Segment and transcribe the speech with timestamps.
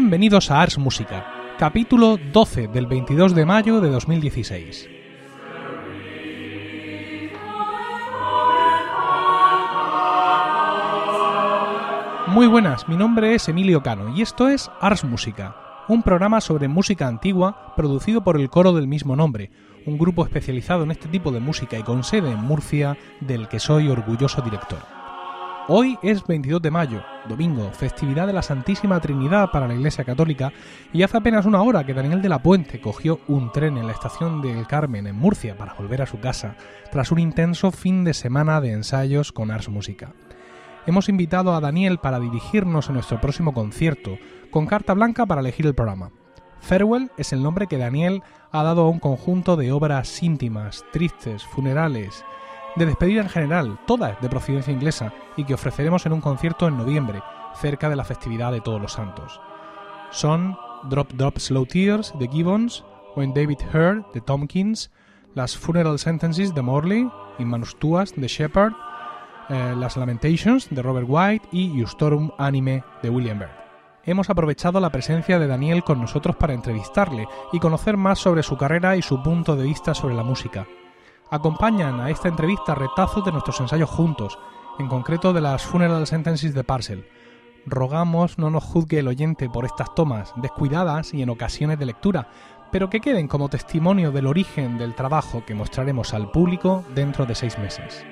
[0.00, 1.26] Bienvenidos a Ars Música,
[1.58, 4.88] capítulo 12 del 22 de mayo de 2016.
[12.28, 15.54] Muy buenas, mi nombre es Emilio Cano y esto es Ars Música,
[15.86, 19.50] un programa sobre música antigua producido por el coro del mismo nombre,
[19.84, 23.60] un grupo especializado en este tipo de música y con sede en Murcia, del que
[23.60, 24.78] soy orgulloso director.
[25.68, 30.52] Hoy es 22 de mayo, domingo, festividad de la Santísima Trinidad para la Iglesia Católica,
[30.92, 33.92] y hace apenas una hora que Daniel de la Puente cogió un tren en la
[33.92, 36.56] estación del Carmen en Murcia para volver a su casa,
[36.92, 40.12] tras un intenso fin de semana de ensayos con Ars Música.
[40.86, 44.18] Hemos invitado a Daniel para dirigirnos a nuestro próximo concierto,
[44.50, 46.10] con carta blanca para elegir el programa.
[46.60, 51.44] Farewell es el nombre que Daniel ha dado a un conjunto de obras íntimas, tristes,
[51.44, 52.24] funerales,
[52.76, 56.76] de despedida en general, todas de procedencia inglesa, y que ofreceremos en un concierto en
[56.76, 57.22] noviembre,
[57.54, 59.40] cerca de la festividad de Todos los Santos.
[60.10, 62.84] Son Drop Drop Slow Tears de Gibbons,
[63.16, 64.90] When David Heard de Tompkins,
[65.34, 68.72] las Funeral Sentences de Morley, Inmanus Tuas de Shepard,
[69.48, 73.50] eh, las Lamentations de Robert White y Eustorum Anime de William Byrd.
[74.04, 78.56] Hemos aprovechado la presencia de Daniel con nosotros para entrevistarle y conocer más sobre su
[78.56, 80.66] carrera y su punto de vista sobre la música.
[81.32, 84.36] Acompañan a esta entrevista retazos de nuestros ensayos juntos,
[84.80, 87.06] en concreto de las Funeral Sentences de Parcel.
[87.66, 92.30] Rogamos no nos juzgue el oyente por estas tomas, descuidadas y en ocasiones de lectura,
[92.72, 97.36] pero que queden como testimonio del origen del trabajo que mostraremos al público dentro de
[97.36, 98.04] seis meses.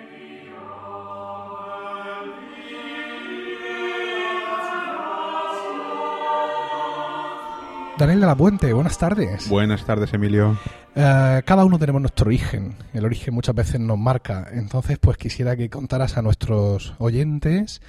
[7.99, 9.49] Daniel de la Puente, buenas tardes.
[9.49, 10.57] Buenas tardes, Emilio.
[10.95, 12.77] Eh, cada uno tenemos nuestro origen.
[12.95, 14.47] El origen muchas veces nos marca.
[14.53, 17.83] Entonces, pues quisiera que contaras a nuestros oyentes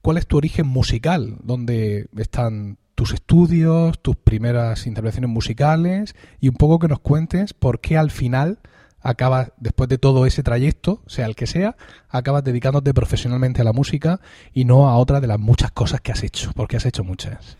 [0.00, 6.56] cuál es tu origen musical, dónde están tus estudios, tus primeras intervenciones musicales y un
[6.56, 8.58] poco que nos cuentes por qué al final
[9.00, 11.76] acabas, después de todo ese trayecto, sea el que sea,
[12.08, 14.20] acabas dedicándote profesionalmente a la música
[14.52, 17.56] y no a otra de las muchas cosas que has hecho, porque has hecho muchas.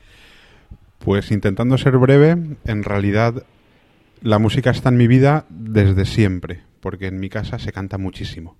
[1.04, 3.42] Pues intentando ser breve, en realidad
[4.20, 8.56] la música está en mi vida desde siempre, porque en mi casa se canta muchísimo.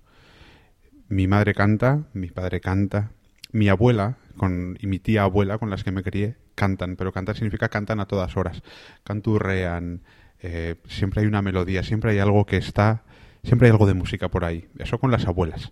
[1.07, 3.11] Mi madre canta, mi padre canta,
[3.53, 7.37] mi abuela con, y mi tía abuela con las que me crié cantan, pero cantar
[7.37, 8.61] significa cantan a todas horas,
[9.05, 10.01] canturrean,
[10.41, 13.03] eh, siempre hay una melodía, siempre hay algo que está,
[13.43, 14.67] siempre hay algo de música por ahí.
[14.79, 15.71] Eso con las abuelas.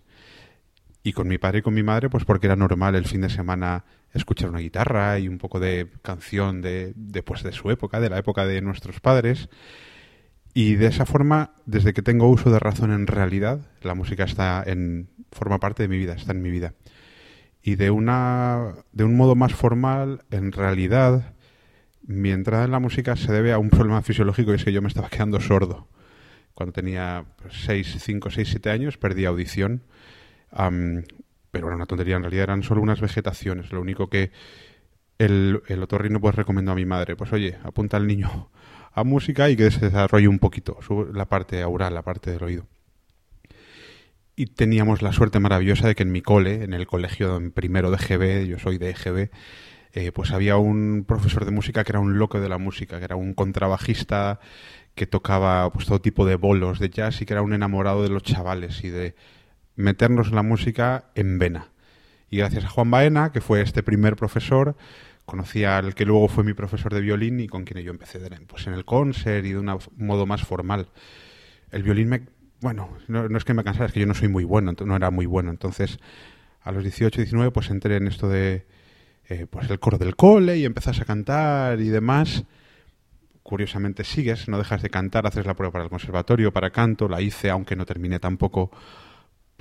[1.02, 3.28] Y con mi padre y con mi madre, pues porque era normal el fin de
[3.28, 8.00] semana escuchar una guitarra y un poco de canción de, de, pues, de su época,
[8.00, 9.48] de la época de nuestros padres.
[10.54, 14.62] Y de esa forma, desde que tengo uso de razón en realidad, la música está
[14.66, 16.74] en forma parte de mi vida, está en mi vida.
[17.62, 21.34] Y de una de un modo más formal, en realidad,
[22.02, 24.82] mi entrada en la música se debe a un problema fisiológico y es que yo
[24.82, 25.88] me estaba quedando sordo.
[26.54, 29.84] Cuando tenía 6, 5, 6, 7 años perdí audición.
[31.52, 33.70] Pero era una tontería, en realidad eran solo unas vegetaciones.
[33.72, 34.32] Lo único que
[35.18, 38.50] el, el otorrino pues recomendó a mi madre, pues oye, apunta al niño
[38.94, 40.78] a música y que se desarrolle un poquito
[41.12, 42.66] la parte aural, la parte del oído.
[44.34, 47.90] Y teníamos la suerte maravillosa de que en mi cole, en el colegio en primero
[47.90, 49.30] de GB, yo soy de EGB,
[49.92, 53.04] eh, pues había un profesor de música que era un loco de la música, que
[53.04, 54.40] era un contrabajista
[54.94, 58.08] que tocaba pues todo tipo de bolos de jazz y que era un enamorado de
[58.08, 59.14] los chavales y de
[59.76, 61.68] meternos la música en vena.
[62.30, 64.76] Y gracias a Juan Baena, que fue este primer profesor,
[65.24, 68.66] conocí al que luego fue mi profesor de violín y con quien yo empecé pues
[68.66, 70.88] en el concert y de un modo más formal.
[71.70, 72.22] El violín me...
[72.60, 74.96] Bueno, no, no es que me cansara, es que yo no soy muy bueno, no
[74.96, 75.50] era muy bueno.
[75.50, 75.98] Entonces,
[76.62, 78.66] a los 18, 19, pues entré en esto de
[79.28, 82.44] eh, pues el coro del cole y empezás a cantar y demás.
[83.42, 87.20] Curiosamente sigues, no dejas de cantar, haces la prueba para el conservatorio, para canto, la
[87.20, 88.70] hice, aunque no terminé tampoco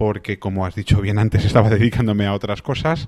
[0.02, 3.08] porque, como has dicho bien antes, estaba dedicándome a otras cosas.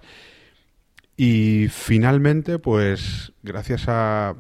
[1.18, 4.36] Y finalmente, pues, gracias a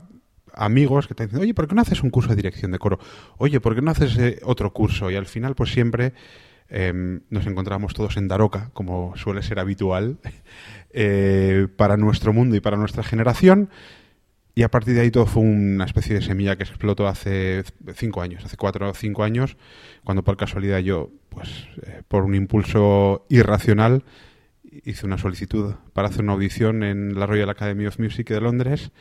[0.53, 2.99] amigos que te dicen, oye, ¿por qué no haces un curso de dirección de coro?
[3.39, 5.09] Oye, ¿por qué no haces eh, otro curso?
[5.09, 6.13] Y al final, pues siempre
[6.69, 6.93] eh,
[7.27, 10.19] nos encontramos todos en Daroca, como suele ser habitual,
[10.91, 13.71] eh, para nuestro mundo y para nuestra generación.
[14.55, 17.63] Y a partir de ahí todo fue una especie de semilla que explotó hace
[17.95, 19.57] cinco años, hace cuatro o cinco años,
[20.03, 24.03] cuando por casualidad yo, pues eh, por un impulso irracional,
[24.85, 28.91] hice una solicitud para hacer una audición en la Royal Academy of Music de Londres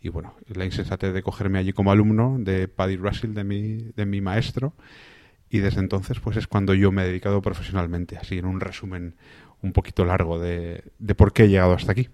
[0.00, 4.06] y bueno, la insensatez de cogerme allí como alumno de Paddy Russell, de mi, de
[4.06, 4.74] mi maestro,
[5.50, 9.16] y desde entonces pues es cuando yo me he dedicado profesionalmente, así en un resumen
[9.60, 12.08] un poquito largo de, de por qué he llegado hasta aquí.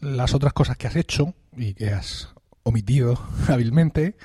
[0.00, 3.18] Las otras cosas que has hecho, y que has omitido
[3.48, 4.16] hábilmente,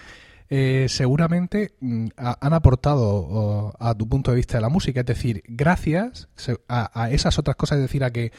[0.51, 5.01] eh, seguramente mm, han aportado a tu punto de vista de la música.
[5.01, 6.27] Es decir, gracias
[6.67, 8.31] a, esas otras cosas, es decir, a que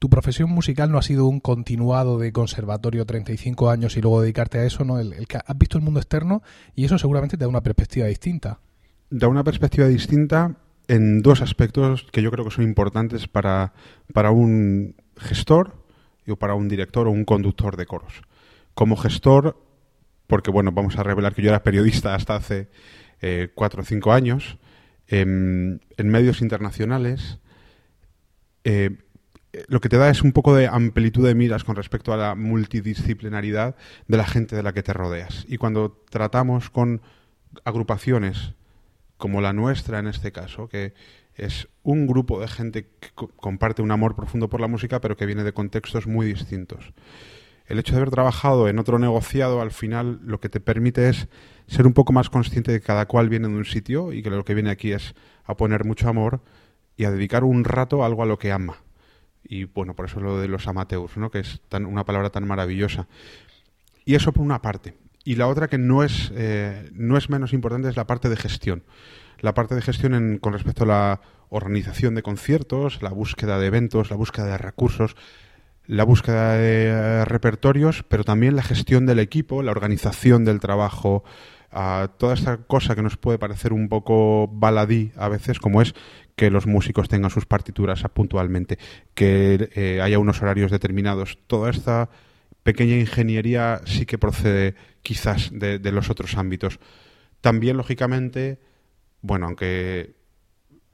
[0.00, 4.58] tu profesión musical no ha sido un continuado de conservatorio 35 años y luego dedicarte
[4.58, 4.98] a eso, ¿no?
[4.98, 6.42] El, que has visto el mundo externo
[6.74, 8.58] y eso seguramente te da una perspectiva distinta.
[9.10, 10.56] Da una perspectiva distinta
[10.88, 13.72] en dos aspectos que yo creo que son importantes para,
[14.12, 15.76] para un gestor
[16.26, 18.22] o para un director o un conductor de coros.
[18.74, 19.62] Como gestor,
[20.26, 22.68] porque bueno, vamos a revelar que yo era periodista hasta hace
[23.20, 24.58] eh, cuatro o cinco años,
[25.08, 27.38] en medios internacionales,
[28.64, 28.96] eh,
[29.68, 32.34] lo que te da es un poco de amplitud de miras con respecto a la
[32.34, 33.76] multidisciplinaridad
[34.08, 35.44] de la gente de la que te rodeas.
[35.48, 37.02] Y cuando tratamos con
[37.64, 38.54] agrupaciones
[39.18, 40.94] como la nuestra en este caso, que
[41.34, 45.26] es un grupo de gente que comparte un amor profundo por la música, pero que
[45.26, 46.92] viene de contextos muy distintos
[47.66, 51.28] el hecho de haber trabajado en otro negociado al final lo que te permite es
[51.66, 54.30] ser un poco más consciente de que cada cual viene de un sitio y que
[54.30, 55.14] lo que viene aquí es
[55.44, 56.40] a poner mucho amor
[56.96, 58.76] y a dedicar un rato a algo a lo que ama.
[59.44, 61.30] Y bueno, por eso lo de los amateurs, ¿no?
[61.30, 63.08] que es tan, una palabra tan maravillosa.
[64.04, 64.94] Y eso por una parte.
[65.24, 68.36] Y la otra que no es, eh, no es menos importante es la parte de
[68.36, 68.84] gestión.
[69.38, 74.10] La parte de gestión con respecto a la organización de conciertos, la búsqueda de eventos,
[74.10, 75.16] la búsqueda de recursos,
[75.86, 81.24] la búsqueda de eh, repertorios, pero también la gestión del equipo, la organización del trabajo,
[82.18, 85.94] toda esta cosa que nos puede parecer un poco baladí a veces, como es
[86.36, 88.78] que los músicos tengan sus partituras puntualmente,
[89.14, 91.38] que eh, haya unos horarios determinados.
[91.46, 92.10] Toda esta
[92.62, 96.78] pequeña ingeniería sí que procede quizás de, los otros ámbitos.
[97.40, 98.60] También, lógicamente,
[99.20, 100.14] bueno, aunque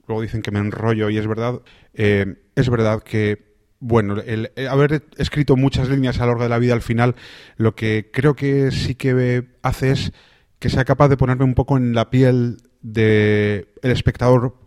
[0.07, 1.61] luego dicen que me enrollo y es verdad,
[1.93, 3.48] eh, es verdad que
[3.79, 7.15] bueno, el, haber escrito muchas líneas a lo largo de la vida al final,
[7.57, 10.11] lo que creo que sí que hace es
[10.59, 14.57] que sea capaz de ponerme un poco en la piel del el espectador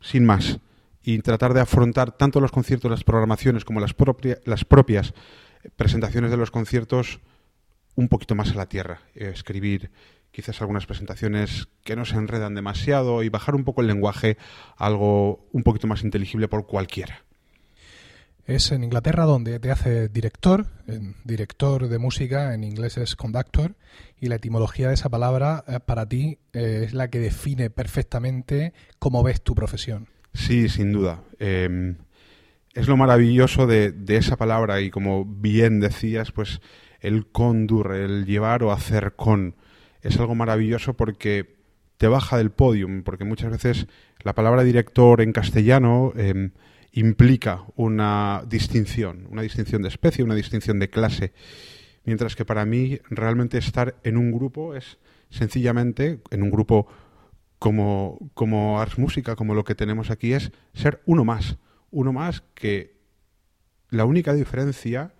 [0.00, 0.60] sin más
[1.02, 3.94] y tratar de afrontar tanto los conciertos, las programaciones como las,
[4.44, 5.14] las propias
[5.76, 7.20] presentaciones de los conciertos
[7.96, 9.00] un poquito más a la tierra.
[9.14, 9.90] escribir
[10.30, 14.36] quizás algunas presentaciones que no se enredan demasiado y bajar un poco el lenguaje
[14.76, 17.24] a algo un poquito más inteligible por cualquiera.
[18.46, 20.66] Es en Inglaterra donde te hace director,
[21.24, 23.74] director de música, en inglés es conductor,
[24.18, 28.72] y la etimología de esa palabra eh, para ti eh, es la que define perfectamente
[28.98, 30.08] cómo ves tu profesión.
[30.34, 31.22] Sí, sin duda.
[31.38, 31.96] Em,
[32.74, 36.60] es lo maravilloso de, esa palabra y como bien decías, pues
[37.00, 39.56] el condur, el llevar o hacer con,
[40.02, 41.56] es algo maravilloso porque
[41.98, 43.86] te baja del podium, porque muchas veces
[44.22, 46.12] la palabra director en castellano...
[46.16, 46.52] Em,
[46.92, 51.32] implica una distinción, una distinción de especie, una distinción de clase,
[52.04, 54.98] mientras que para mí realmente estar en un grupo es
[55.30, 56.88] sencillamente, en un grupo
[57.58, 61.58] como, como Ars Música, como lo que tenemos aquí, es ser uno más,
[61.90, 62.98] uno más que
[63.90, 65.14] la única diferencia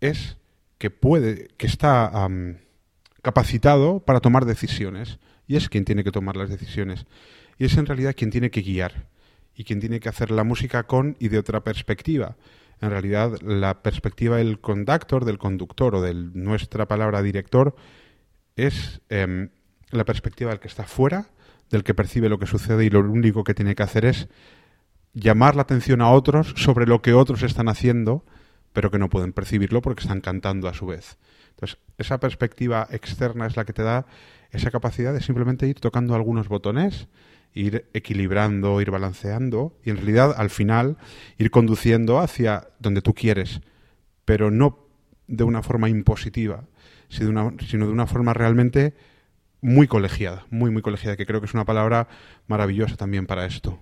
[0.00, 0.36] es
[0.78, 2.28] que puede, que está
[3.22, 7.06] capacitado para tomar decisiones, y es quien tiene que tomar las decisiones,
[7.58, 9.06] y es en realidad quien tiene que guiar
[9.56, 12.36] y quien tiene que hacer la música con y de otra perspectiva.
[12.80, 17.74] En realidad, la perspectiva del conductor, del conductor o de nuestra palabra director
[18.54, 19.48] es em,
[19.90, 21.30] la perspectiva del que está fuera,
[21.70, 24.28] del que percibe lo que sucede y lo único que tiene que hacer es
[25.14, 28.24] llamar la atención a otros sobre lo que otros están haciendo,
[28.74, 31.16] pero que no pueden percibirlo porque están cantando a su vez.
[31.50, 34.04] Entonces, esa perspectiva externa es la que te da
[34.50, 37.08] esa capacidad de simplemente ir tocando algunos botones
[37.56, 40.98] ir equilibrando, ir balanceando y en realidad al final
[41.38, 43.62] ir conduciendo hacia donde tú quieres,
[44.24, 44.78] pero no
[45.26, 46.64] de una forma impositiva,
[47.08, 48.94] sino de una, sino de una forma realmente
[49.62, 52.08] muy colegiada, muy, muy colegiada, que creo que es una palabra
[52.46, 53.80] maravillosa también para esto.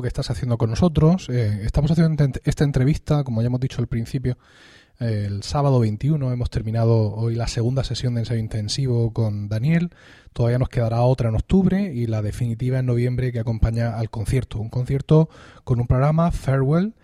[0.00, 1.28] Que estás haciendo con nosotros.
[1.28, 4.38] Eh, estamos haciendo esta entrevista, como ya hemos dicho al principio,
[4.98, 6.32] el sábado 21.
[6.32, 9.90] Hemos terminado hoy la segunda sesión de ensayo intensivo con Daniel.
[10.32, 14.58] Todavía nos quedará otra en octubre y la definitiva en noviembre que acompaña al concierto.
[14.60, 15.28] Un concierto
[15.64, 16.94] con un programa, Farewell,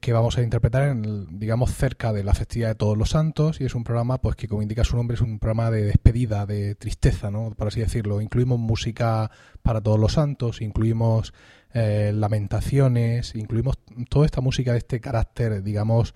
[0.00, 3.64] que vamos a interpretar en, digamos cerca de la festividad de todos los santos y
[3.64, 6.74] es un programa pues que como indica su nombre es un programa de despedida de
[6.74, 8.20] tristeza no por así decirlo.
[8.20, 9.30] Incluimos música
[9.62, 11.32] para todos los santos incluimos
[11.74, 16.14] eh, lamentaciones incluimos toda esta música de este carácter digamos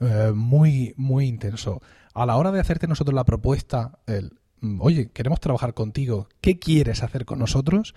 [0.00, 1.80] eh, muy muy intenso.
[2.14, 4.38] A la hora de hacerte nosotros la propuesta el,
[4.78, 7.94] oye queremos trabajar contigo qué quieres hacer con nosotros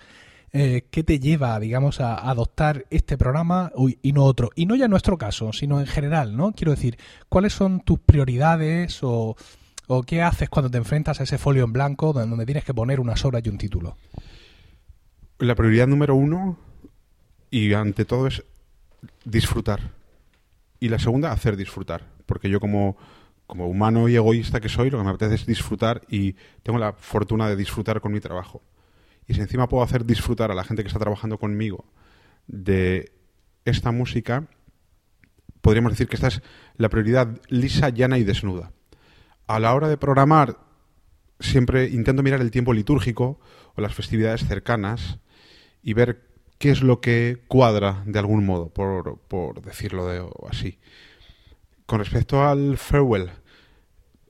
[0.52, 3.70] eh, qué te lleva, digamos, a, adoptar este programa
[4.02, 4.50] y no otro.
[4.54, 6.52] Y no ya en nuestro caso, sino en general, ¿no?
[6.52, 9.36] Quiero decir, ¿cuáles son tus prioridades o,
[10.06, 13.24] qué haces cuando te enfrentas a ese folio en blanco donde tienes que poner unas
[13.24, 13.96] horas y un título?
[15.38, 16.58] La prioridad número uno
[17.50, 18.42] y ante todo es
[19.24, 19.92] disfrutar.
[20.80, 22.04] Y la segunda, hacer disfrutar.
[22.26, 22.96] Porque yo como,
[23.46, 26.92] como humano y egoísta que soy, lo que me apetece es disfrutar y tengo la
[26.92, 28.62] fortuna de disfrutar con mi trabajo
[29.28, 31.84] y si encima puedo hacer disfrutar a la gente que está trabajando conmigo
[32.46, 33.12] de
[33.66, 34.48] esta música,
[35.60, 36.42] podríamos decir que esta es
[36.76, 38.72] la prioridad lisa, llana y desnuda.
[39.46, 40.58] A la hora de programar,
[41.40, 43.38] siempre intento mirar el tiempo litúrgico
[43.74, 45.18] o las festividades cercanas
[45.82, 46.26] y ver
[46.58, 50.78] qué es lo que cuadra de algún modo, por, por decirlo de, así.
[51.86, 53.30] Con respecto al farewell,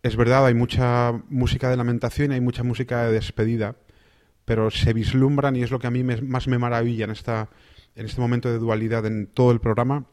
[0.02, 3.76] es verdad, hay mucha música de lamentación y hay mucha música de despedida,
[4.48, 7.50] pero se vislumbran y es lo que a mí más me maravilla en, esta,
[7.94, 10.06] en este momento de dualidad en todo el programa,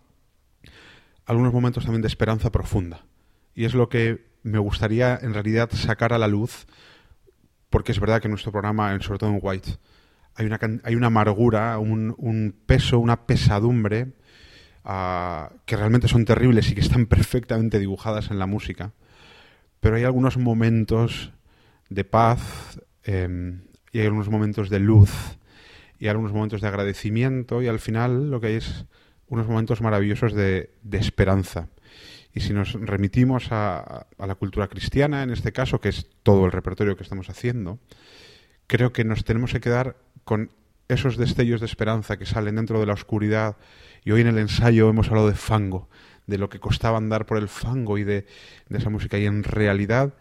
[1.25, 3.05] algunos momentos también de esperanza profunda.
[3.53, 6.67] Y es lo que me gustaría en realidad sacar a la luz,
[7.69, 9.77] porque es verdad que en nuestro programa, sobre todo en White,
[10.35, 14.15] hay una, hay una amargura, un, peso, una pesadumbre
[14.83, 18.91] ah, que realmente son terribles y que están perfectamente dibujadas en la música.
[19.79, 21.31] Pero hay algunos momentos
[21.89, 23.61] de paz, em,
[23.95, 25.09] y hay algunos momentos de luz
[25.99, 28.83] y algunos momentos de agradecimiento y al final lo que hay es
[29.29, 31.69] unos momentos maravillosos de, esperanza.
[32.33, 36.51] Y si nos remitimos a, la cultura cristiana, en este caso, que es todo el
[36.51, 37.79] repertorio que estamos haciendo,
[38.67, 40.51] creo que nos tenemos que quedar con
[40.89, 43.55] esos destellos de esperanza que salen dentro de la oscuridad.
[44.03, 45.87] Y hoy en el ensayo hemos hablado de fango,
[46.27, 48.25] de lo que costaba andar por el fango y de,
[48.67, 49.17] de esa música.
[49.17, 50.15] Y en realidad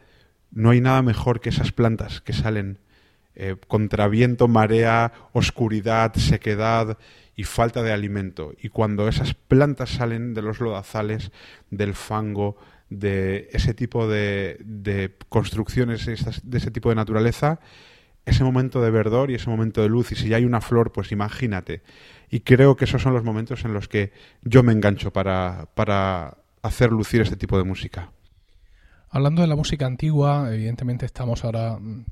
[0.53, 2.79] no hay nada mejor que esas plantas que salen
[3.37, 6.99] eh, contra viento, marea, oscuridad, sequedad
[7.37, 8.53] y falta de alimento.
[8.61, 11.33] Y cuando esas plantas salen de los lodazales,
[11.71, 12.57] del fango,
[12.91, 17.61] de ese tipo de, construcciones, de ese tipo de naturaleza,
[18.25, 20.13] ese momento de verdor y ese momento de luz.
[20.13, 21.83] Y si ya hay una flor, pues imagínate.
[22.31, 24.13] Y creo que esos son los momentos en los que
[24.43, 28.13] yo me engancho para, para hacer lucir este tipo de música.
[29.15, 32.03] Hablando de la música antigua, evidentemente estamos ahora mm,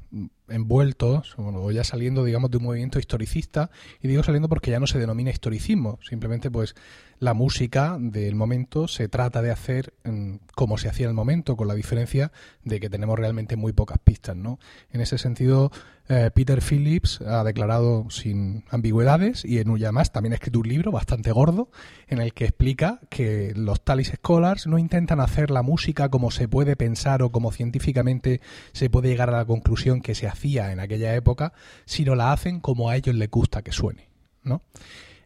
[0.47, 4.87] envueltos, o ya saliendo, digamos, de un movimiento historicista, y digo saliendo porque ya no
[4.87, 6.77] se denomina historicismo, simplemente pues
[7.19, 11.57] la música del momento se trata de hacer mm, como se hacía en el momento,
[11.57, 12.31] con la diferencia
[12.63, 14.61] de que tenemos realmente muy pocas pistas, ¿no?
[14.93, 15.73] En ese sentido,
[16.15, 20.93] eh, Peter Phillips ha declarado sin ambigüedades y en más también ha escrito un libro
[20.93, 21.71] bastante gordo
[22.07, 26.49] en el que explica que los Talis Scholars no intentan hacer la música como se
[26.49, 28.43] puede pensar o como científicamente
[28.73, 31.55] se puede llegar a la conclusión que se hacía en aquella época,
[31.87, 34.11] sino la hacen como a ellos les gusta que suene,
[34.43, 34.61] ¿no?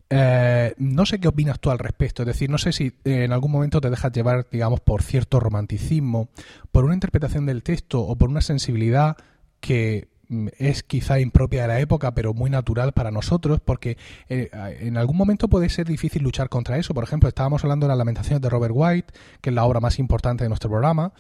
[0.09, 3.51] Eh, no sé qué opinas tú al respecto, es decir, no sé si en algún
[3.51, 6.29] momento te dejas llevar, digamos, por cierto romanticismo,
[6.71, 9.17] por una interpretación del texto o por una sensibilidad
[9.59, 10.15] que
[10.59, 13.97] es quizá impropia de la época, pero muy natural para nosotros, porque
[14.29, 16.95] eh, en algún momento puede ser difícil luchar contra eso.
[16.95, 19.99] Por ejemplo, estábamos hablando de las lamentaciones de Robert White, que es la obra más
[19.99, 21.13] importante de nuestro programa,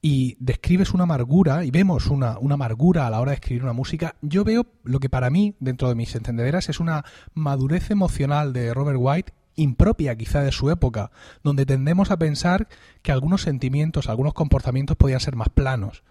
[0.00, 3.72] y describes una amargura y vemos una, una, amargura a la hora de escribir una
[3.72, 8.52] música, yo veo lo que para mí, dentro de mis entendederas, es una madurez emocional
[8.52, 11.10] de Robert White impropia quizá de su época,
[11.42, 12.68] donde tendemos a pensar
[13.02, 16.04] que algunos sentimientos, algunos comportamientos podían ser más planos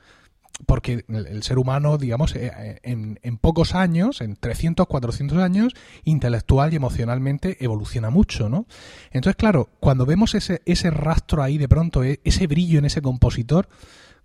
[0.65, 5.73] porque el, ser humano, digamos, eh, eh, en, pocos años, en 300, 400 años,
[6.03, 8.65] intelectual y emocionalmente evoluciona mucho, ¿no?
[9.11, 13.01] Entonces, claro, cuando vemos ese, ese rastro ahí de pronto, e, ese brillo en ese
[13.01, 13.69] compositor,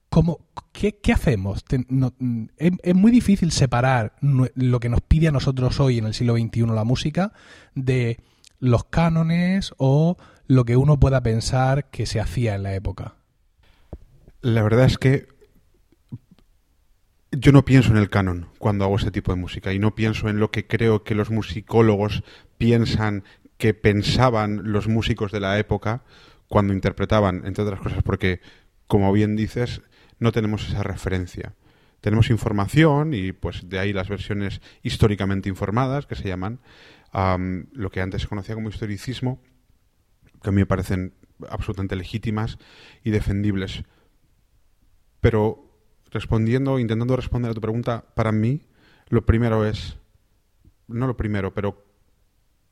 [0.09, 0.41] ¿cómo,
[0.73, 1.65] qué, hacemos?
[2.57, 6.67] es, muy difícil separar lo que nos pide a nosotros hoy en el siglo XXI
[6.67, 7.33] la música
[7.75, 8.19] de
[8.59, 13.15] los cánones o lo que uno pueda pensar que se hacía en la época.
[14.41, 15.32] La verdad es que
[17.43, 20.29] yo no pienso en el canon cuando hago este tipo de música y no pienso
[20.29, 22.23] en lo que creo que los musicólogos
[22.57, 23.25] piensan
[23.57, 26.05] que pensaban los músicos de la época
[26.47, 28.41] cuando interpretaban, entre otras cosas, porque,
[28.87, 29.83] como bien dices,
[30.21, 31.55] no tenemos esa referencia.
[32.01, 36.61] Tenemos información y pues de ahí las versiones históricamente informadas, que se llaman,
[37.73, 39.43] lo que antes se conocía como historicismo,
[40.43, 41.15] que a mí me parecen
[41.49, 42.59] absolutamente legítimas
[43.03, 43.83] y defendibles.
[45.21, 45.62] Pero
[46.13, 48.63] respondiendo, intentando responder a tu pregunta, para mí
[49.09, 49.97] lo primero es,
[50.89, 51.85] no lo primero, pero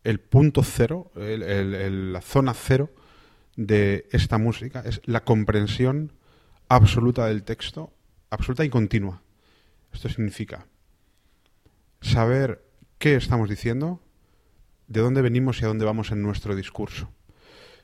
[0.04, 2.90] el punto cero, la zona cero
[3.56, 6.12] de esta música es la comprensión
[6.68, 7.92] absoluta del texto,
[8.30, 9.22] absoluta y continua.
[9.92, 10.66] Esto significa
[12.00, 12.64] saber
[12.98, 14.00] qué estamos diciendo,
[14.86, 17.10] de dónde venimos y a dónde vamos en nuestro discurso.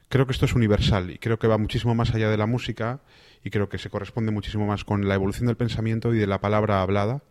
[0.09, 3.01] Creo que esto es universal y creo que va muchísimo más allá de la música
[3.47, 6.41] y creo que se corresponde muchísimo más con la evolución del pensamiento y de la
[6.41, 7.23] palabra hablada,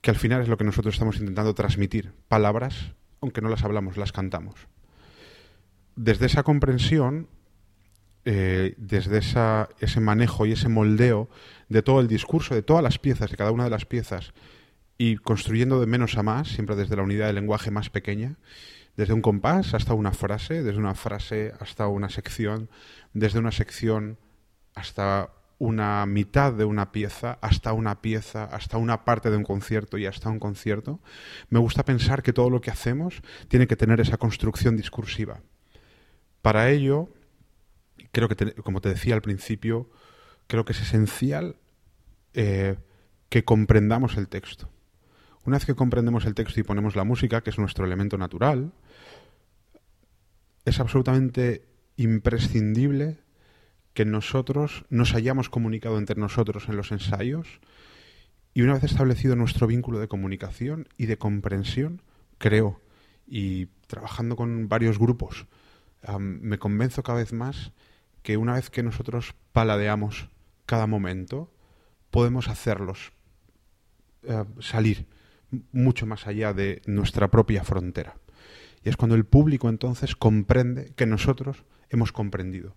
[0.00, 2.14] que al final es lo que nosotros estamos intentando transmitir.
[2.28, 4.54] Palabras, aunque no las hablamos, las cantamos.
[5.96, 7.28] Desde esa comprensión,
[8.24, 11.28] eh, desde esa, ese manejo y ese moldeo
[11.68, 14.32] de todo el discurso, de todas las piezas, de cada una de las piezas,
[14.96, 18.38] y construyendo de menos a más, siempre desde la unidad del lenguaje más pequeña,
[18.96, 22.70] desde un compás hasta una frase, desde una frase hasta una sección,
[23.12, 24.16] desde una sección
[24.74, 29.96] hasta una mitad de una pieza, hasta una pieza, hasta una parte de un concierto
[29.96, 30.98] y hasta un concierto,
[31.50, 35.40] me gusta pensar que todo lo que hacemos tiene que tener esa construcción discursiva.
[36.40, 37.10] Para ello,
[38.10, 39.88] creo que, como te decía al principio,
[40.48, 41.54] creo que es esencial
[42.34, 42.76] eh,
[43.28, 44.68] que comprendamos el texto.
[45.44, 48.72] Una vez que comprendemos el texto y ponemos la música, que es nuestro elemento natural,
[50.64, 53.21] es absolutamente imprescindible
[53.94, 57.60] que nosotros nos hayamos comunicado entre nosotros en los ensayos
[58.54, 62.02] y una vez establecido nuestro vínculo de comunicación y de comprensión,
[62.38, 62.80] creo,
[63.26, 65.46] y trabajando con varios grupos,
[66.18, 67.72] me convenzo cada vez más
[68.22, 70.28] que una vez que nosotros paladeamos
[70.66, 71.52] cada momento,
[72.10, 73.12] podemos hacerlos
[74.22, 75.06] eh, salir
[75.72, 78.16] mucho más allá de nuestra propia frontera.
[78.84, 82.74] Y es cuando el público entonces comprende que nosotros hemos comprendido.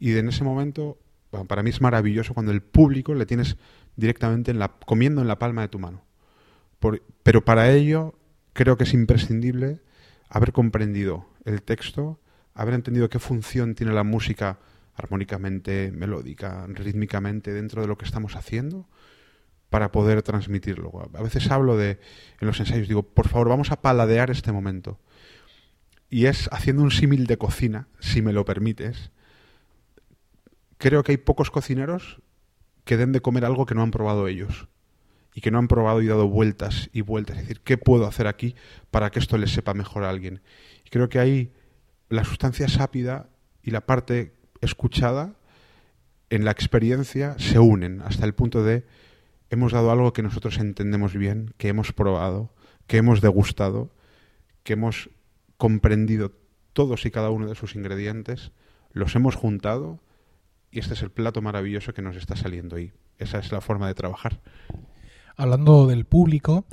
[0.00, 0.98] Y en ese momento,
[1.46, 3.56] para mí es maravilloso cuando el público le tienes
[3.94, 6.02] directamente en la, comiendo en la palma de tu mano.
[7.22, 8.18] pero para ello
[8.54, 9.80] creo que es imprescindible
[10.28, 12.18] haber comprendido el texto,
[12.54, 14.58] haber entendido qué función tiene la música
[14.94, 18.88] armónicamente, melódica, rítmicamente dentro de lo que estamos haciendo
[19.68, 21.10] para poder transmitirlo.
[21.14, 22.00] A veces hablo de,
[22.40, 24.98] en los ensayos, digo, por favor, vamos a paladear este momento.
[26.08, 29.12] Y es haciendo un símil de cocina, si me lo permites.
[30.80, 32.22] Creo que hay pocos cocineros
[32.86, 34.66] que den de comer algo que no han probado ellos
[35.34, 37.36] y que no han probado y dado vueltas y vueltas.
[37.36, 38.54] Es decir, ¿qué puedo hacer aquí
[38.90, 40.40] para que esto le sepa mejor a alguien?
[40.86, 41.52] Y creo que ahí
[42.08, 43.28] la sustancia sápida
[43.62, 45.34] y la parte escuchada
[46.30, 48.86] en la experiencia se unen hasta el punto de
[49.50, 52.54] hemos dado algo que nosotros entendemos bien, que hemos probado,
[52.86, 53.90] que hemos degustado,
[54.62, 55.10] que hemos
[55.58, 56.32] comprendido
[56.72, 58.52] todos y cada uno de sus ingredientes,
[58.92, 60.00] los hemos juntado
[60.70, 62.92] y este es el plato maravilloso que nos está saliendo ahí.
[63.18, 64.40] Esa es la forma de trabajar.
[65.36, 66.66] Hablando del público,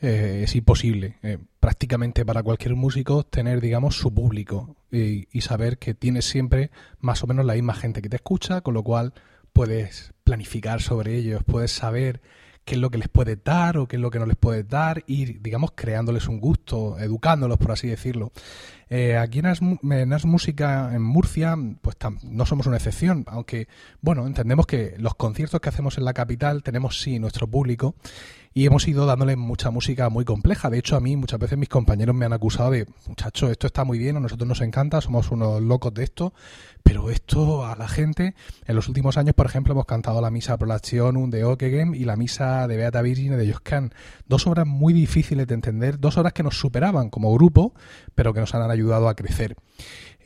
[0.00, 5.78] eh, es imposible eh, prácticamente para cualquier músico tener, digamos, su público y, y, saber
[5.78, 9.14] que tienes siempre más o menos la misma gente que te escucha, con lo cual
[9.52, 12.20] puedes planificar sobre ellos, puedes saber
[12.64, 14.66] qué es lo que les puedes dar o qué es lo que no les puedes
[14.68, 18.32] dar, ir, digamos, creándoles un gusto, educándolos, por así decirlo.
[18.88, 23.68] Eh, aquí en As, Música en Murcia, pues no somos una excepción, aunque,
[24.00, 27.94] bueno, entendemos que los conciertos que hacemos en la capital tenemos sí nuestro público
[28.56, 30.70] y hemos ido dándole mucha música muy compleja.
[30.70, 33.82] De hecho, a mí muchas veces mis compañeros me han acusado de, muchachos, esto está
[33.82, 36.32] muy bien, a nosotros nos encanta, somos unos locos de esto,
[36.84, 40.56] pero esto a la gente, en los últimos años, por ejemplo, hemos cantado la misa
[40.56, 43.92] un de Okegem y la misa de Beata Virgin de Joscan.
[44.28, 47.74] Dos obras muy difíciles de entender, dos obras que nos superaban como grupo,
[48.14, 49.56] pero que nos han ayudado a crecer.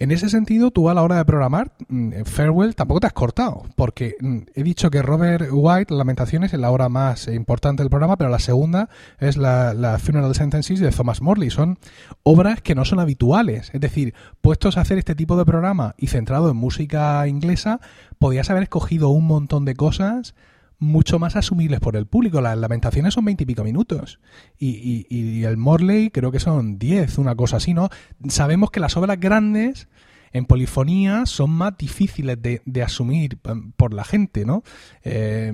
[0.01, 3.65] En ese sentido, tú a la hora de programar, mm, Farewell tampoco te has cortado,
[3.75, 8.17] porque mm, he dicho que Robert White, Lamentaciones, es la obra más importante del programa,
[8.17, 11.51] pero la segunda es la, Funeral Sentences de Thomas Morley.
[11.51, 11.79] Son
[12.23, 13.71] obras que no son habituales.
[13.75, 17.81] Es decir, puestos a hacer este tipo de programa y centrado en música inglesa,
[18.19, 20.35] podías haber escogido un montón de cosas
[20.79, 22.41] mucho más asumibles por el público.
[22.41, 24.21] Las lamentaciones son veintipico minutos
[24.59, 27.89] y, y, el Morley creo que son diez, una cosa así, ¿no?
[28.29, 29.89] Sabemos que las obras grandes
[30.33, 34.63] en polifonía son más difíciles de, de asumir um, por la gente, ¿no?
[35.03, 35.53] Eh,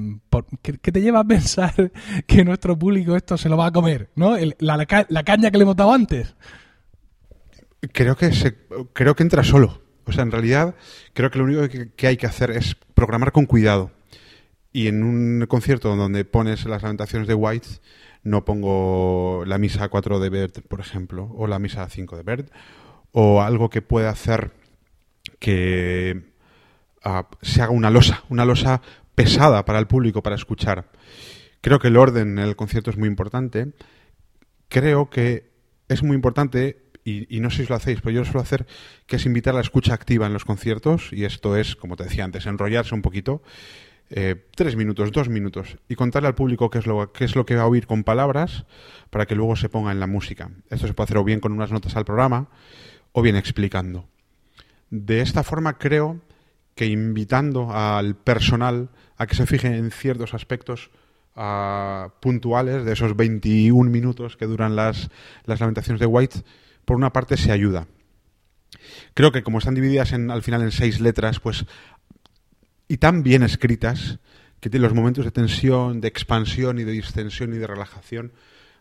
[0.63, 1.93] ¿qué, te lleva a pensar
[2.27, 4.37] que nuestro público esto se lo va a comer, ¿no?
[4.59, 4.77] la,
[5.09, 6.35] la, caña que le hemos dado antes.
[7.93, 8.57] Creo que, se,
[8.93, 9.83] creo que entra solo.
[10.07, 10.75] O sea, en realidad
[11.13, 11.63] creo que lo único
[11.97, 13.91] que, hay que hacer es programar con cuidado.
[14.75, 17.69] Y en un concierto donde pones las lamentaciones de White,
[18.25, 22.51] no pongo la misa 4 de Bert, por ejemplo, o la misa 5 de Bert,
[23.13, 24.51] o algo que pueda hacer
[25.39, 26.25] que
[27.05, 28.83] ah, se haga una losa, una losa
[29.15, 30.91] pesada para el público para escuchar.
[31.61, 33.69] Creo que el orden en el concierto es muy importante.
[34.69, 35.53] Creo que
[35.87, 38.67] es muy importante, y, no sé si lo hacéis, pero yo lo suelo hacer,
[39.07, 42.03] que es invitar a la escucha activa en los conciertos, y esto es, como te
[42.03, 43.41] decía antes, enrollarse un poquito,
[44.11, 47.47] eh, tres minutos, dos minutos, y contarle al público qué es, lo, qué es lo
[47.47, 48.67] que va a oír con palabras
[49.11, 50.51] para que luego se ponga en la música.
[50.71, 52.49] Esto se puede hacer o bien con unas notas al programa,
[53.13, 54.09] o bien explicando.
[54.91, 56.21] De esta forma creo
[56.75, 60.91] que invitando al personal a que se fije en ciertos aspectos
[61.37, 65.11] uh, puntuales de esos 21 minutos que duran las,
[65.45, 66.43] las lamentaciones de White,
[66.85, 67.87] por una parte se ayuda.
[69.15, 71.65] Creo que como están divididas en, al final en seis letras, pues
[72.95, 74.21] y tan bien escritas,
[74.61, 78.31] que los momentos de tensión, de expansión y de distensión y de relajación,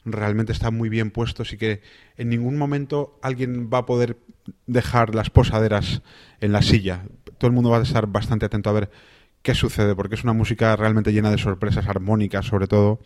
[0.05, 1.81] realmente están muy bien puestos y que
[2.15, 4.19] en ningún momento alguien va a poder
[4.67, 6.03] dejar las posaderas
[6.41, 7.05] en la silla.
[7.39, 8.91] Todo el mundo va a estar bastante atento a ver
[9.41, 12.99] qué sucede, porque es una música realmente llena de sorpresas armónicas, sobre todo,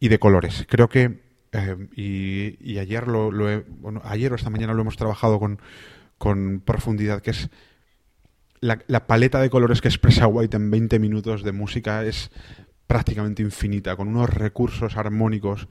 [0.00, 0.64] y de colores.
[0.66, 1.20] Creo que,
[1.52, 3.30] eh, y, ayer, lo,
[3.68, 5.60] bueno, ayer o esta mañana lo hemos trabajado con,
[6.16, 7.50] con profundidad, que es
[8.62, 12.30] la, la, paleta de colores que expresa White en 20 minutos de música es
[12.86, 15.68] prácticamente infinita, con unos recursos armónicos,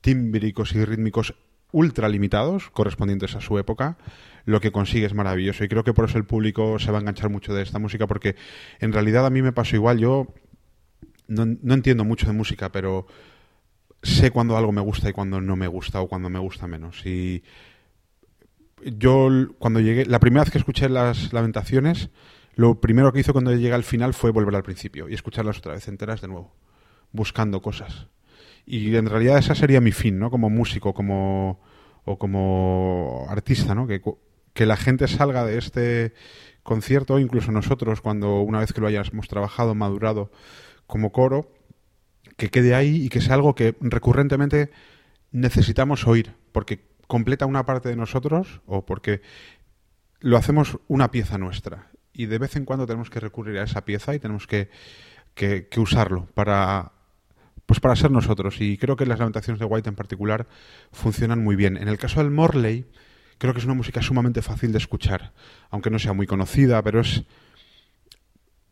[0.00, 1.34] tímbricos y rítmicos
[1.72, 3.96] ultra limitados, correspondientes a su época,
[4.44, 5.64] lo que consigue es maravilloso.
[5.64, 8.06] Y creo que por eso el público se va a enganchar mucho de esta música,
[8.06, 8.36] porque
[8.78, 9.98] en realidad a mí me pasó igual.
[9.98, 10.28] Yo
[11.26, 13.06] no, no entiendo mucho de música, pero
[14.02, 17.04] sé cuando algo me gusta y cuando no me gusta o cuando me gusta menos.
[18.84, 22.10] Yo cuando llegué, la primera vez que escuché las lamentaciones,
[22.54, 25.72] lo primero que hizo cuando llegué al final fue volver al principio y escucharlas otra
[25.72, 26.54] vez enteras de nuevo,
[27.12, 28.06] buscando cosas.
[28.66, 30.30] Y en realidad esa sería mi fin, ¿no?
[30.30, 31.60] Como músico, como
[32.04, 33.86] o como artista, ¿no?
[33.86, 34.02] Que,
[34.52, 36.14] que la gente salga de este
[36.62, 40.30] concierto, incluso nosotros, cuando una vez que lo hayamos trabajado, madurado
[40.86, 41.50] como coro,
[42.36, 44.70] que quede ahí y que sea algo que recurrentemente
[45.30, 49.22] necesitamos oír, porque completa una parte de nosotros o porque
[50.20, 51.90] lo hacemos una pieza nuestra.
[52.12, 54.70] Y de vez en cuando tenemos que recurrir a esa pieza y tenemos que,
[55.34, 56.92] que, usarlo para
[57.66, 58.60] pues para ser nosotros.
[58.60, 60.46] Y creo que las lamentaciones de White en particular
[60.92, 61.76] funcionan muy bien.
[61.76, 62.86] En el caso del Morley,
[63.38, 65.32] creo que es una música sumamente fácil de escuchar,
[65.70, 67.24] aunque no sea muy conocida, pero es,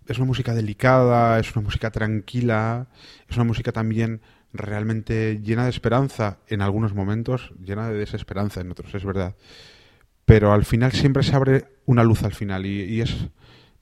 [0.06, 2.88] es una música delicada, es una música tranquila,
[3.28, 4.20] es una música también
[4.52, 9.36] realmente llena de esperanza en algunos momentos, llena de desesperanza en otros, es verdad.
[10.24, 13.28] Pero al final siempre se abre una luz al final y es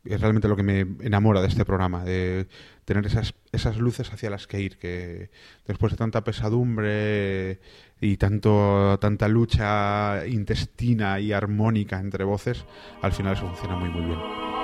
[0.05, 2.47] es realmente lo que me enamora de este programa, de
[2.85, 5.31] tener esas, esas luces hacia las que ir, que
[5.67, 7.61] después de tanta pesadumbre
[8.01, 12.65] y tanto, tanta lucha intestina y armónica entre voces,
[13.03, 14.60] al final eso funciona muy muy bien.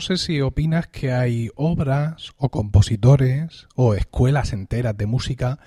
[0.00, 5.58] No sé si opinas que hay obras o compositores o escuelas enteras de música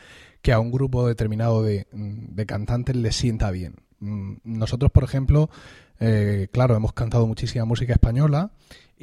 [0.41, 3.75] que a un grupo determinado de, mm, cantantes les sienta bien.
[3.99, 5.51] Mm, nosotros, por ejemplo,
[5.99, 8.49] Eh, claro, hemos cantado muchísima música española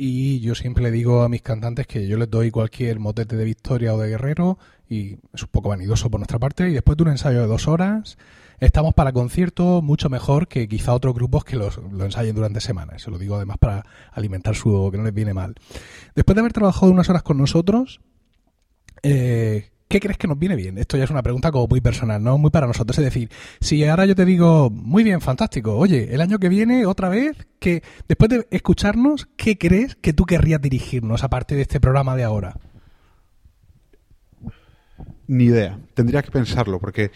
[0.03, 3.95] y yo siempre digo a mis cantantes que yo les doy cualquier motete de victoria
[3.95, 4.59] o de guerrero
[4.89, 7.69] y es un poco vanidoso por nuestra parte y después de un ensayo de dos
[7.69, 8.17] horas
[8.61, 13.03] estamos para concierto mucho mejor que quizá otros grupos que los, lo ensayen durante semanas.
[13.03, 15.55] Se lo digo además para alimentar su que no les viene mal.
[16.15, 18.01] Después de haber trabajado unas horas con nosotros,
[19.03, 20.79] eh, ¿qué crees que nos viene bien?
[20.79, 22.39] Esto ya es una pregunta como muy personal, ¿no?
[22.39, 22.97] Muy para nosotros.
[22.97, 23.29] Es decir,
[23.61, 27.37] si ahora yo te digo, muy bien, fantástico, oye, el año que viene, otra vez,
[27.59, 32.23] que después de escucharnos, ¿qué crees que tú querrías dirigirnos aparte de este programa de
[32.23, 32.57] ahora?
[35.27, 35.77] Ni idea.
[35.95, 37.11] Tendría que pensarlo, porque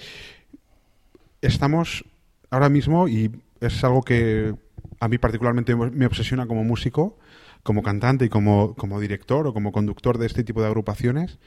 [1.42, 2.04] estamos
[2.50, 4.52] ahora mismo, y es algo que
[4.98, 7.16] a mí particularmente me obsesiona como músico,
[7.62, 11.38] como cantante y como, como director o como conductor de este tipo de agrupaciones,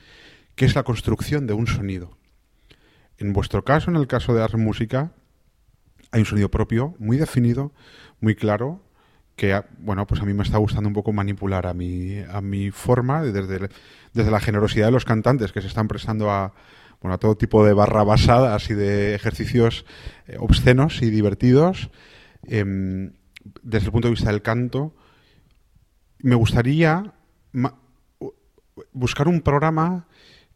[0.58, 2.17] que es la construcción de un sonido.
[3.20, 5.12] En vuestro caso, en el caso de Ars Música,
[6.12, 7.72] hay un sonido propio, muy definido,
[8.20, 8.82] muy claro,
[9.36, 12.72] que bueno, pues a mí me está gustando un poco manipular a mi, a mi
[12.72, 13.70] forma, desde,
[14.13, 16.56] desde la generosidad de los cantantes que se están prestando a,
[17.02, 19.86] bueno, a todo tipo de barra basadas y de ejercicios
[20.26, 21.91] eh, obscenos y divertidos.
[22.48, 23.13] Em,
[23.62, 24.96] desde el punto de vista del canto,
[26.17, 27.13] me gustaría
[28.91, 30.08] buscar un programa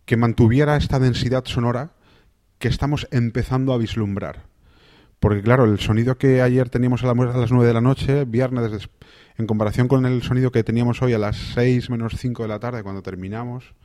[0.06, 1.92] que mantuviera esta densidad sonora
[2.60, 4.44] que estamos empezando a vislumbrar.
[5.20, 8.90] Porque claro, el sonido que ayer teníamos a, las 9 de la noche, viernes,
[9.38, 12.60] en comparación con el sonido que teníamos hoy a las 6 menos 5 de la
[12.60, 13.76] tarde cuando terminamos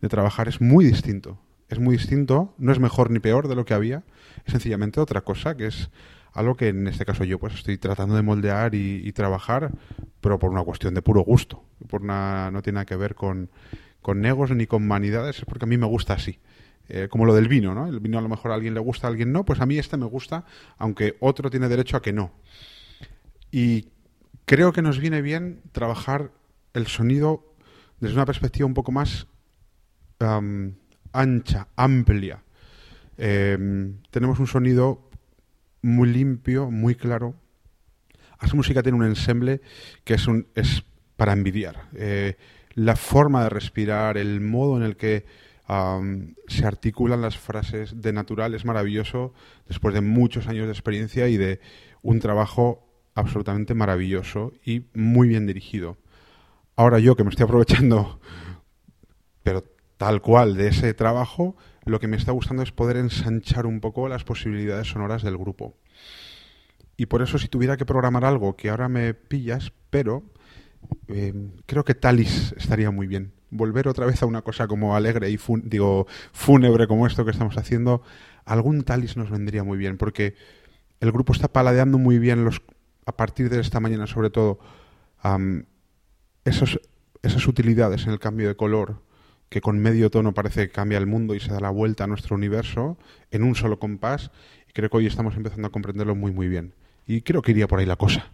[0.00, 3.64] de trabajar, es muy distinto es muy distinto, no es mejor ni peor de lo
[3.64, 4.02] que había,
[4.44, 5.90] es sencillamente otra cosa, que es
[6.32, 9.72] algo que en este caso yo pues estoy tratando de moldear y, trabajar,
[10.20, 13.50] pero por una cuestión de puro gusto, por una, no tiene nada que ver con,
[14.02, 16.38] con negos ni con vanidades, es porque a mí me gusta así.
[16.90, 17.86] Eh, como lo del vino, ¿no?
[17.86, 19.78] El vino a lo mejor a alguien le gusta, a alguien no, pues a mí
[19.78, 20.44] este me gusta,
[20.78, 22.32] aunque otro tiene derecho a que no.
[23.50, 23.88] Y
[24.46, 26.30] creo que nos viene bien trabajar
[26.72, 27.54] el sonido
[28.00, 29.26] desde una perspectiva un poco más
[31.12, 32.42] ancha, amplia.
[33.18, 35.10] Em, tenemos un sonido
[35.82, 37.34] muy limpio, muy claro.
[38.38, 39.60] Ars Música tiene un ensemble
[40.04, 40.84] que es, un, es
[41.16, 41.88] para envidiar.
[41.94, 42.36] Eh,
[42.78, 45.26] la forma de respirar, el modo en el que
[46.46, 49.34] se articulan las frases de natural es maravilloso
[49.66, 51.60] después de muchos años de experiencia y de
[52.02, 55.98] un trabajo absolutamente maravilloso y muy bien dirigido.
[56.76, 58.20] Ahora yo que me estoy aprovechando,
[59.42, 59.64] pero
[59.96, 64.08] tal cual de ese trabajo, lo que me está gustando es poder ensanchar un poco
[64.08, 65.74] las posibilidades sonoras del grupo.
[66.96, 70.22] Y por eso si tuviera que programar algo que ahora me pillas, pero
[71.08, 71.34] eh,
[71.66, 73.32] creo que Talis estaría muy bien.
[73.50, 77.56] Volver otra vez a una cosa como alegre y digo fúnebre como esto que estamos
[77.56, 78.02] haciendo,
[78.44, 80.34] algún Talis nos vendría muy bien, porque
[81.00, 82.62] el grupo está paladeando muy bien los
[83.06, 84.58] a partir de esta mañana sobre todo
[86.44, 86.78] esos,
[87.22, 89.02] esas utilidades en el cambio de color,
[89.48, 92.06] que con medio tono parece que cambia el mundo y se da la vuelta a
[92.06, 92.98] nuestro universo
[93.30, 94.30] en un solo compás.
[94.68, 96.74] Y creo que hoy estamos empezando a comprenderlo muy, muy bien.
[97.06, 98.30] Y creo que iría por ahí la cosa.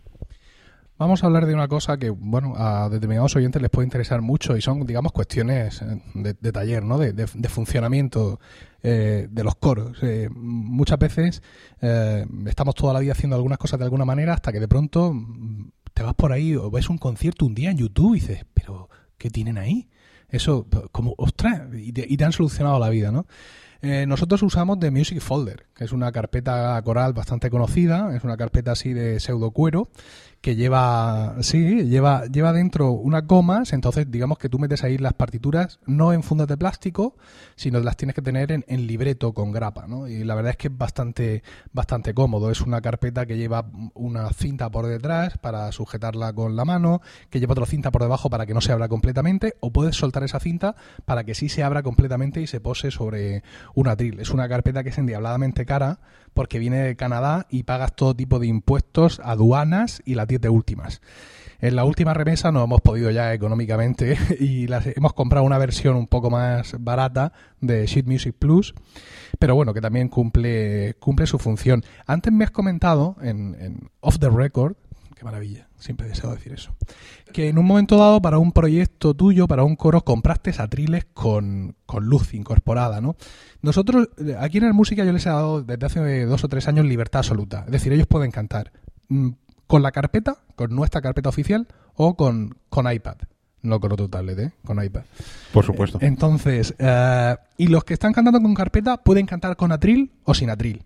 [0.96, 4.56] Vamos a hablar de una cosa que, bueno, a determinados oyentes les puede interesar mucho
[4.56, 6.98] y son, digamos, cuestiones eh, de, taller, ¿no?
[6.98, 8.38] De, funcionamiento
[8.80, 9.98] eh, de los coros.
[10.02, 11.42] Eh, muchas veces
[12.46, 15.70] estamos toda la vida haciendo algunas cosas de alguna manera hasta que de pronto mm,
[15.92, 18.88] te vas por ahí o ves un concierto un día en YouTube y dices, pero
[19.18, 19.88] ¿qué tienen ahí?
[20.28, 23.26] Eso, como, ostras, y te, han solucionado la vida, ¿no?
[23.82, 28.36] Eh, nosotros usamos The Music Folder, que es una carpeta coral bastante conocida, es una
[28.36, 29.90] carpeta así de pseudo cuero,
[30.44, 35.14] que lleva, sí, lleva, lleva dentro unas gomas, entonces digamos que tú metes ahí las
[35.14, 37.16] partituras no en fundas de plástico,
[37.56, 40.06] sino las tienes que tener en, libreto con grapa, ¿no?
[40.06, 42.50] Y la verdad es que es bastante, bastante cómodo.
[42.50, 47.40] Es una carpeta que lleva una cinta por detrás para sujetarla con la mano, que
[47.40, 50.40] lleva otra cinta por debajo para que no se abra completamente, o puedes soltar esa
[50.40, 50.76] cinta
[51.06, 54.20] para que sí se abra completamente y se pose sobre un atril.
[54.20, 56.00] Es una carpeta que es endiabladamente cara
[56.34, 61.00] porque viene de Canadá y pagas todo tipo de impuestos, aduanas y la de últimas.
[61.64, 64.66] En la última remesa no hemos podido ya económicamente y
[64.96, 68.74] hemos comprado una versión un poco más barata de Sheet Music Plus,
[69.38, 71.82] pero bueno, que también cumple, cumple su función.
[72.06, 74.76] Antes me has comentado en, Off the Record,
[75.16, 76.74] qué maravilla, siempre deseo decir eso,
[77.32, 81.76] que en un momento dado para un proyecto tuyo, para un coro, compraste atriles con,
[81.86, 83.16] con luz incorporada, ¿no?
[83.62, 86.84] Nosotros, aquí en la música yo les he dado desde hace dos o tres años
[86.84, 88.70] libertad absoluta, es decir, ellos pueden cantar
[89.08, 89.30] mm,
[89.74, 93.16] con la carpeta, con nuestra carpeta oficial o con, con iPad.
[93.62, 94.52] No con otro tablet, ¿eh?
[94.64, 95.02] Con iPad.
[95.52, 95.98] Por supuesto.
[96.00, 100.48] Entonces, eh, y los que están cantando con carpeta pueden cantar con atril o sin
[100.48, 100.84] atril.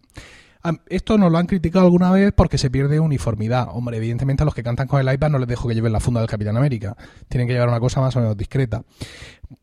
[0.89, 3.69] Esto nos lo han criticado alguna vez porque se pierde uniformidad.
[3.71, 6.01] Hombre, evidentemente a los que cantan con el iPad no les dejo que lleven la
[6.01, 6.97] funda del Capitán América.
[7.29, 8.83] Tienen que llevar una cosa más o menos discreta.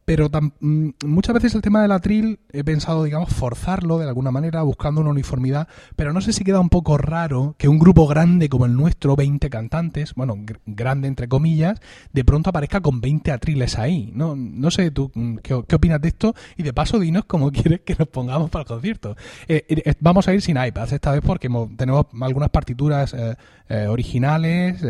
[0.05, 4.61] Pero mm, muchas veces el tema del atril he pensado, digamos, forzarlo de alguna manera
[4.63, 8.49] buscando una uniformidad, pero no sé si queda un poco raro que un grupo grande
[8.49, 11.79] como el nuestro, 20 cantantes, bueno, grande entre comillas,
[12.13, 14.11] de pronto aparezca con 20 atriles ahí.
[14.15, 17.81] No, no sé tú mm, qué, opinas de esto y de paso dinos cómo quieres
[17.81, 19.15] que nos pongamos para el concierto.
[19.47, 23.35] Eh, eh, vamos a ir sin iPads esta vez porque tenemos algunas partituras eh,
[23.69, 24.83] originales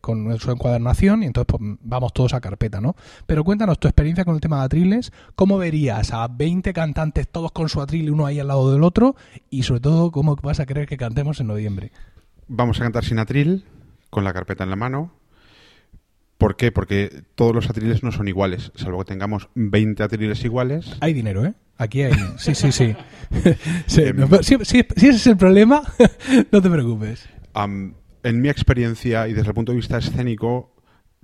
[0.00, 2.94] con su encuadernación y entonces pues, vamos todos a carpeta, ¿no?
[3.26, 7.52] Pero cuéntanos tu experiencia con el tema de atriles, ¿cómo verías a 20 cantantes todos
[7.52, 9.16] con su atril uno ahí al lado del otro?
[9.50, 11.92] Y sobre todo, ¿cómo vas a querer que cantemos en noviembre?
[12.48, 13.64] Vamos a cantar sin atril,
[14.10, 15.12] con la carpeta en la mano.
[16.38, 16.70] ¿Por qué?
[16.70, 20.96] Porque todos los atriles no son iguales, salvo que tengamos 20 atriles iguales.
[21.00, 21.54] Hay dinero, ¿eh?
[21.76, 22.12] Aquí hay.
[22.36, 22.94] Sí, sí, sí.
[23.98, 25.82] Em, si, ese es el problema,
[26.52, 27.28] no te preocupes.
[28.28, 30.74] En mi experiencia y desde el punto de vista escénico,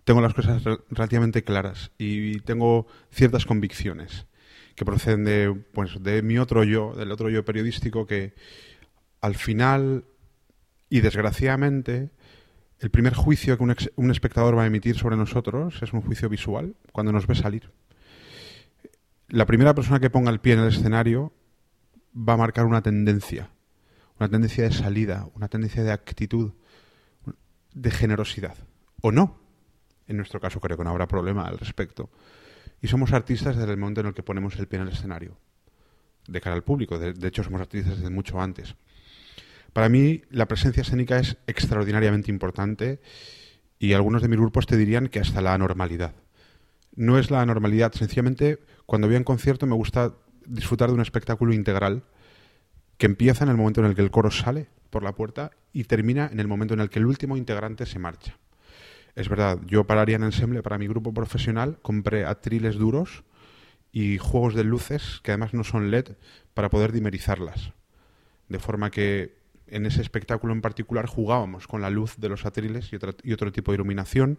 [0.04, 4.26] tengo las cosas relativamente claras y tengo ciertas convicciones
[4.74, 8.34] que proceden de, pues, de mi otro yo, del otro yo periodístico, que
[9.20, 10.06] al final
[10.88, 12.10] y desgraciadamente
[12.78, 16.74] el primer juicio que un, espectador va a emitir sobre nosotros es un juicio visual,
[16.92, 17.70] cuando nos ve salir.
[19.28, 21.34] La primera persona que ponga el pie en el escenario
[22.16, 23.50] va a marcar una tendencia,
[24.18, 26.52] una tendencia de salida, una tendencia de actitud,
[27.74, 28.56] de generosidad.
[29.02, 29.38] O no,
[30.06, 32.10] en nuestro caso creo que no habrá problema al respecto.
[32.80, 35.36] Y somos artistas desde el momento en el que ponemos el pie en el escenario,
[36.26, 36.98] de cara al público.
[36.98, 38.76] De, hecho, somos artistas desde mucho antes.
[39.72, 43.00] Para mí, la presencia escénica es extraordinariamente importante
[43.78, 46.14] y algunos de mis grupos te dirían que hasta la anormalidad.
[46.94, 50.14] No es la anormalidad, sencillamente cuando voy a un concierto me gusta
[50.46, 52.04] disfrutar de un espectáculo integral
[52.98, 55.84] que empieza en el momento en el que el coro sale por la puerta y
[55.84, 58.36] termina en el momento en el que el último integrante se marcha.
[59.14, 63.24] Es verdad, yo para Ariana Ensemble, para mi grupo profesional, compré atriles duros
[63.92, 66.16] y juegos de luces que además no son LED
[66.52, 67.72] para poder dimerizarlas.
[68.48, 72.92] De forma que en ese espectáculo en particular jugábamos con la luz de los atriles
[72.92, 74.38] y otro, y otro tipo de iluminación,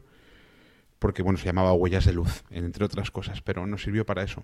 [1.00, 4.44] porque bueno, se llamaba huellas de luz, entre otras cosas, pero no sirvió para eso.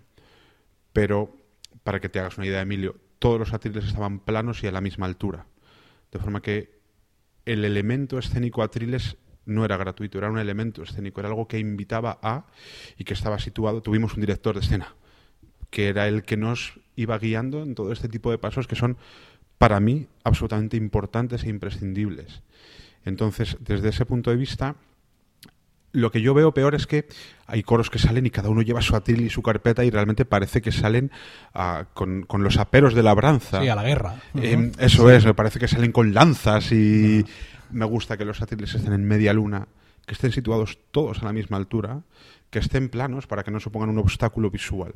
[0.93, 1.37] Pero,
[1.83, 4.81] para que te hagas una idea, Emilio, todos los atriles estaban planos y a la
[4.81, 5.45] misma altura.
[6.11, 6.81] De forma que
[7.45, 12.17] el elemento escénico atriles no era gratuito, era un elemento escénico, era algo que invitaba
[12.23, 12.47] a
[12.97, 13.83] y que estaba situado.
[13.83, 14.95] Tuvimos un director de escena
[15.69, 18.97] que era el que nos iba guiando en todo este tipo de pasos que son,
[19.59, 22.41] para mí, absolutamente importantes e imprescindibles.
[23.05, 24.75] Entonces, desde ese punto de vista,
[25.91, 27.07] lo que yo veo peor es que
[27.47, 30.25] hay coros que salen y cada uno lleva su atril y su carpeta y realmente
[30.25, 31.11] parece que salen
[31.53, 33.61] ah, con, los aperos de labranza.
[33.61, 34.15] Sí, a la guerra.
[34.35, 37.25] Em, eso es, me parece que salen con lanzas y
[37.71, 39.67] me gusta que los atriles estén en media luna,
[40.05, 42.01] que estén situados todos a la misma altura,
[42.49, 44.93] que estén planos para que no supongan un obstáculo visual.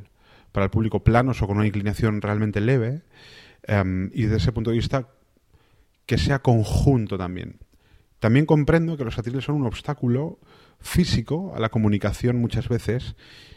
[0.52, 3.02] Para el público planos o con una inclinación realmente leve.
[3.64, 5.08] Em, y desde ese punto de vista,
[6.06, 7.58] que sea conjunto también.
[8.20, 10.38] También comprendo que los atriles son un obstáculo
[10.86, 13.16] físico a la comunicación muchas veces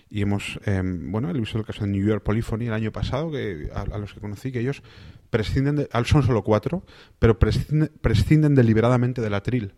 [0.09, 3.31] y hemos, em, bueno, he visto el caso de New York Polyphony el año pasado,
[3.31, 4.81] que a, los que conocí, que ellos
[5.29, 6.83] prescinden, de, son solo cuatro,
[7.19, 9.75] pero prescinden, deliberadamente del atril,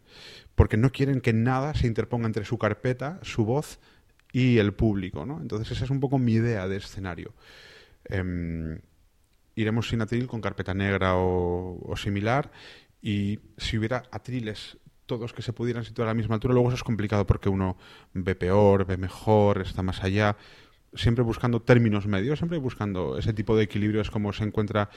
[0.56, 3.80] porque no quieren que nada se interponga entre su carpeta, su voz
[4.32, 5.42] y el público, ¿no?
[5.42, 7.34] Entonces esa es un poco mi idea de escenario.
[8.06, 8.80] Em,
[9.56, 12.52] iremos sin atril con carpeta negra o similar
[13.02, 14.78] y si hubiera atriles
[15.12, 17.76] todos que se pudieran situar a la misma altura, luego eso es complicado porque uno
[18.14, 20.38] ve peor, ve mejor, está más allá,
[20.94, 24.90] siempre buscando términos medios, siempre buscando ese tipo de equilibrio, es como se encuentra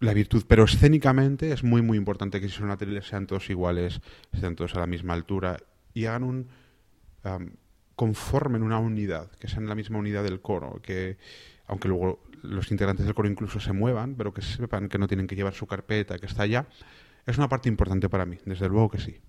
[0.00, 4.00] la virtud, pero escénicamente es muy muy importante que si son atriles sean todos iguales,
[4.32, 5.58] estén todos a la misma altura
[5.92, 6.48] y hagan un
[7.94, 11.18] conformen una unidad, que sean la misma unidad del coro, que
[11.66, 15.26] aunque luego los integrantes del coro incluso se muevan, pero que sepan que no tienen
[15.26, 16.66] que llevar su carpeta, que está allá,
[17.26, 19.20] es una parte importante para mí, desde luego que sí.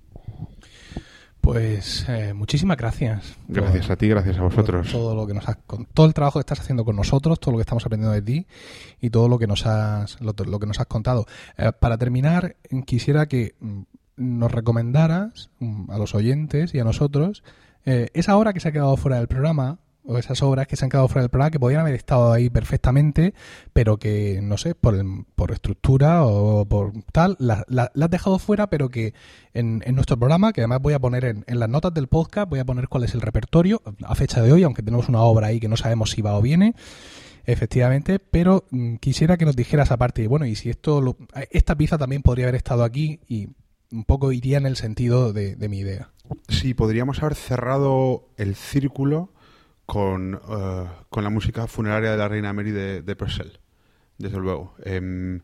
[1.43, 3.35] Pues eh, muchísimas gracias.
[3.49, 4.89] Gracias a ti, gracias a vosotros.
[4.89, 7.51] Todo lo que nos has, con todo el trabajo que estás haciendo con nosotros, todo
[7.51, 8.47] lo que estamos aprendiendo de ti
[9.01, 11.25] y todo lo que nos has, lo, que nos has contado.
[11.57, 13.81] Eh, para terminar, quisiera que mm,
[14.15, 17.43] nos recomendaras mm, a los oyentes y a nosotros
[17.85, 20.85] eh, esa hora que se ha quedado fuera del programa o esas obras que se
[20.85, 23.33] han quedado fuera del programa que podían haber estado ahí perfectamente,
[23.71, 24.95] pero que, no sé, por,
[25.35, 29.13] por estructura o por tal, las la, has dejado fuera, pero que
[29.53, 32.49] en, en, nuestro programa, que además voy a poner en, en, las notas del podcast,
[32.49, 35.47] voy a poner cuál es el repertorio a fecha de hoy, aunque tenemos una obra
[35.47, 36.75] ahí que no sabemos si va o viene.
[37.45, 41.17] Efectivamente, pero mm, quisiera que nos dijeras aparte, bueno, y si esto lo-
[41.51, 43.49] esta pieza también podría haber estado aquí y
[43.91, 46.09] un poco iría en el sentido de, de mi idea.
[46.47, 49.32] Sí, podríamos haber cerrado el círculo
[49.85, 53.59] con, eh, con la música funeraria de la reina Mary de, de Purcell,
[54.17, 54.75] desde luego.
[54.83, 55.41] Em,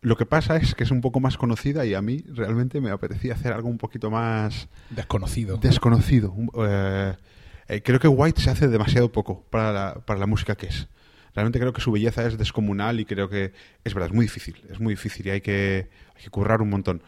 [0.00, 2.90] lo que pasa es que es un poco más conocida y a mí realmente me
[2.90, 5.56] apetecía hacer algo un poquito más Desconocido.
[5.58, 6.34] desconocido.
[6.66, 7.14] Eh,
[7.68, 10.88] eh, creo que White se hace demasiado poco para la, para la música que es.
[11.34, 13.52] Realmente creo que su belleza es descomunal y creo que
[13.84, 16.68] es verdad, es muy difícil, es muy difícil y hay que, hay que currar un
[16.68, 17.02] montón.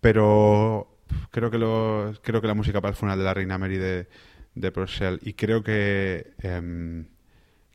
[0.00, 0.98] Pero
[1.30, 4.08] creo que lo, creo que la música para el funeral de la reina Mary de,
[4.54, 7.06] de Purcell y creo que em,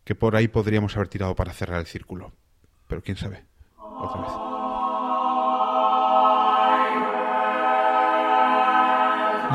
[0.06, 2.32] que por ahí podríamos haber tirado para cerrar el círculo.
[2.88, 3.44] Pero quién sabe.
[3.78, 4.32] Otra vez.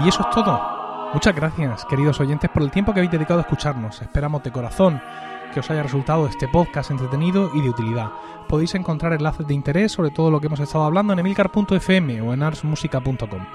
[0.04, 1.10] Y eso es todo.
[1.12, 4.00] Muchas gracias, queridos oyentes, por el tiempo que habéis dedicado a escucharnos.
[4.00, 5.00] Esperamos de corazón
[5.52, 8.10] que os haya resultado este podcast entretenido y de utilidad.
[8.48, 12.32] Podéis encontrar enlaces de interés sobre todo lo que hemos estado hablando en emilcar.fm o
[12.32, 13.46] en arsmusica.com.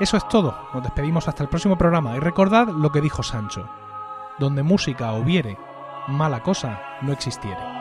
[0.00, 0.56] Eso es todo.
[0.72, 3.68] Nos despedimos hasta el próximo programa y recordad lo que dijo Sancho.
[4.38, 5.58] Donde música hubiere,
[6.08, 7.79] mala cosa no existiere.